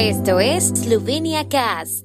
[0.00, 2.04] Esto es Slovenia Cast.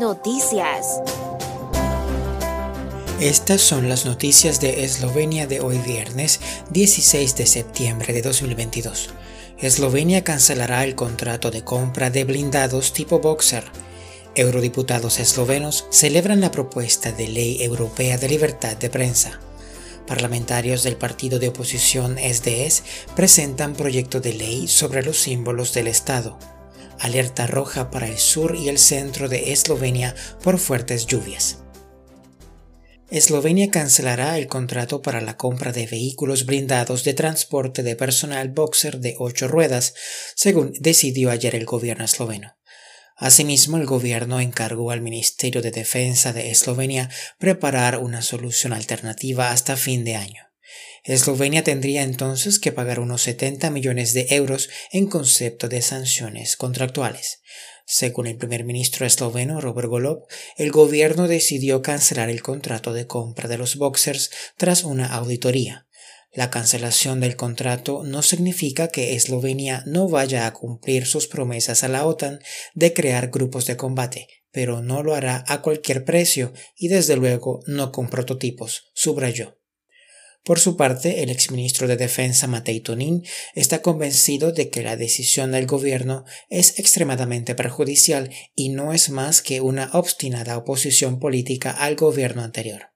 [0.00, 1.00] Noticias.
[3.20, 6.40] Estas son las noticias de Eslovenia de hoy viernes
[6.70, 9.10] 16 de septiembre de 2022.
[9.58, 13.62] Eslovenia cancelará el contrato de compra de blindados tipo Boxer.
[14.36, 19.40] Eurodiputados eslovenos celebran la propuesta de ley europea de libertad de prensa.
[20.06, 22.84] Parlamentarios del partido de oposición SDS
[23.16, 26.38] presentan proyecto de ley sobre los símbolos del Estado.
[27.00, 31.58] Alerta roja para el sur y el centro de Eslovenia por fuertes lluvias.
[33.10, 39.00] Eslovenia cancelará el contrato para la compra de vehículos blindados de transporte de personal boxer
[39.00, 39.94] de ocho ruedas,
[40.36, 42.59] según decidió ayer el gobierno esloveno.
[43.20, 49.76] Asimismo, el gobierno encargó al Ministerio de Defensa de Eslovenia preparar una solución alternativa hasta
[49.76, 50.46] fin de año.
[51.04, 57.42] Eslovenia tendría entonces que pagar unos 70 millones de euros en concepto de sanciones contractuales.
[57.84, 63.48] Según el primer ministro esloveno Robert Golob, el gobierno decidió cancelar el contrato de compra
[63.48, 65.86] de los boxers tras una auditoría.
[66.32, 71.88] La cancelación del contrato no significa que Eslovenia no vaya a cumplir sus promesas a
[71.88, 72.38] la OTAN
[72.74, 77.60] de crear grupos de combate, pero no lo hará a cualquier precio y desde luego
[77.66, 79.58] no con prototipos, subrayó.
[80.44, 85.52] Por su parte, el exministro de Defensa Matei Tonin está convencido de que la decisión
[85.52, 91.96] del gobierno es extremadamente perjudicial y no es más que una obstinada oposición política al
[91.96, 92.90] gobierno anterior.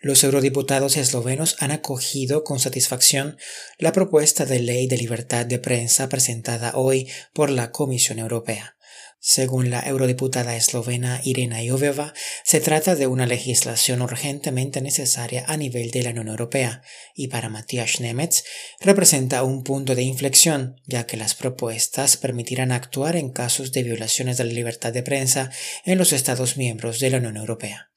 [0.00, 3.38] Los eurodiputados eslovenos han acogido con satisfacción
[3.78, 8.76] la propuesta de ley de libertad de prensa presentada hoy por la Comisión Europea.
[9.18, 12.12] Según la eurodiputada eslovena Irena Joveva,
[12.44, 16.82] se trata de una legislación urgentemente necesaria a nivel de la Unión Europea
[17.14, 18.44] y para Matthias Nemetz
[18.80, 24.36] representa un punto de inflexión, ya que las propuestas permitirán actuar en casos de violaciones
[24.36, 25.50] de la libertad de prensa
[25.84, 27.90] en los Estados miembros de la Unión Europea.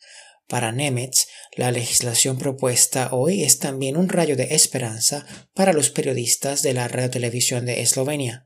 [0.49, 6.61] Para Nemetz, la legislación propuesta hoy es también un rayo de esperanza para los periodistas
[6.61, 8.45] de la radiotelevisión de Eslovenia,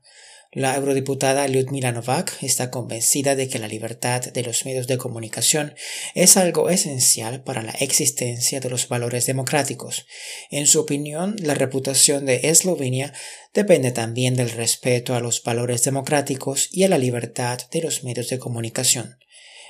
[0.54, 5.74] la eurodiputada Lyudmila Novak está convencida de que la libertad de los medios de comunicación
[6.14, 10.06] es algo esencial para la existencia de los valores democráticos.
[10.52, 13.12] En su opinión, la reputación de Eslovenia
[13.52, 18.28] depende también del respeto a los valores democráticos y a la libertad de los medios
[18.28, 19.18] de comunicación.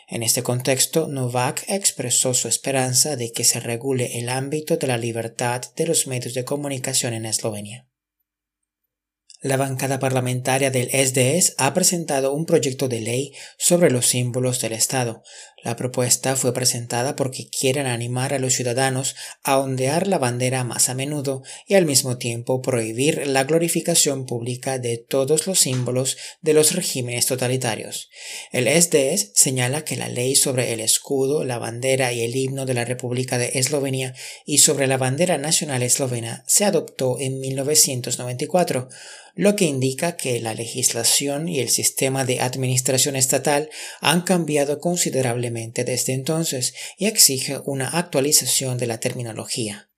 [0.09, 4.98] En este contexto, Novak expresó su esperanza de que se regule el ámbito de la
[4.98, 7.88] libertad de los medios de comunicación en Eslovenia.
[9.41, 14.72] La bancada parlamentaria del SDS ha presentado un proyecto de ley sobre los símbolos del
[14.72, 15.22] Estado.
[15.64, 20.91] La propuesta fue presentada porque quieren animar a los ciudadanos a ondear la bandera más
[20.91, 26.52] a menudo y al mismo tiempo prohibir la glorificación pública de todos los símbolos de
[26.52, 28.10] los regímenes totalitarios.
[28.52, 32.75] El SDS señala que la ley sobre el escudo, la bandera y el himno de
[32.75, 34.14] la República de Eslovenia
[34.44, 38.88] y sobre la bandera nacional eslovena se adoptó en 1994
[39.36, 43.69] lo que indica que la legislación y el sistema de administración estatal
[44.00, 45.53] han cambiado considerablemente
[45.84, 49.91] desde entonces y exige una actualización de la terminología.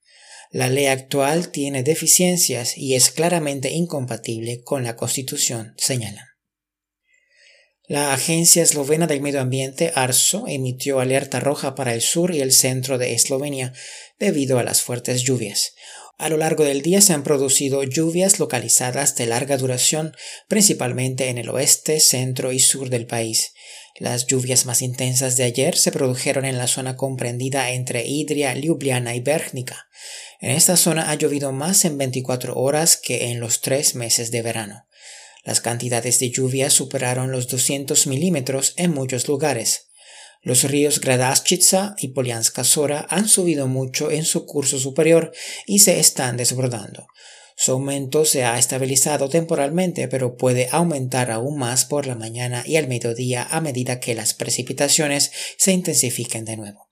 [0.51, 6.25] La ley actual tiene deficiencias y es claramente incompatible con la Constitución, señalan.
[7.89, 12.51] La Agencia Eslovena del Medio Ambiente, ARSO, emitió alerta roja para el sur y el
[12.51, 13.73] centro de Eslovenia
[14.19, 15.73] debido a las fuertes lluvias.
[16.17, 20.13] A lo largo del día se han producido lluvias localizadas de larga duración,
[20.47, 23.53] principalmente en el oeste, centro y sur del país.
[23.99, 29.15] Las lluvias más intensas de ayer se produjeron en la zona comprendida entre Idria, Ljubljana
[29.15, 29.87] y Bergnica.
[30.39, 34.43] En esta zona ha llovido más en 24 horas que en los tres meses de
[34.43, 34.85] verano.
[35.43, 39.87] Las cantidades de lluvia superaron los 200 milímetros en muchos lugares.
[40.43, 45.31] Los ríos Gradaschitsa y Polianska Sora han subido mucho en su curso superior
[45.65, 47.07] y se están desbordando.
[47.59, 52.75] Su aumento se ha estabilizado temporalmente, pero puede aumentar aún más por la mañana y
[52.75, 56.87] al mediodía a medida que las precipitaciones se intensifiquen de nuevo.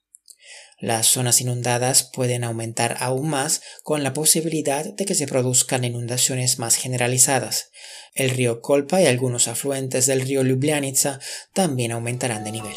[0.79, 6.57] Las zonas inundadas pueden aumentar aún más con la posibilidad de que se produzcan inundaciones
[6.57, 7.69] más generalizadas.
[8.15, 11.19] El río Kolpa y algunos afluentes del río Ljubljanica
[11.53, 12.73] también aumentarán de nivel.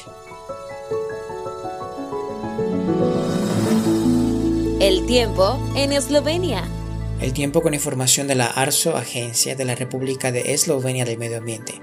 [4.79, 6.78] El tiempo en Eslovenia.
[7.21, 11.39] El tiempo con información de la ARSO, Agencia de la República de Eslovenia del Medio
[11.39, 11.75] Ambiente.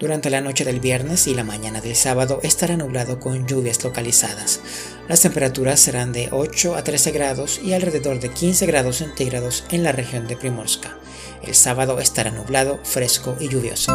[0.00, 4.60] Durante la noche del viernes y la mañana del sábado estará nublado con lluvias localizadas.
[5.08, 9.84] Las temperaturas serán de 8 a 13 grados y alrededor de 15 grados centígrados en
[9.84, 10.98] la región de Primorska.
[11.44, 13.92] El sábado estará nublado, fresco y lluvioso.